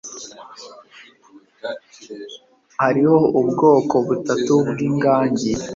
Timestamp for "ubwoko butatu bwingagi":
3.39-5.53